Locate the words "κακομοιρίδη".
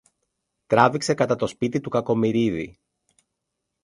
1.89-2.79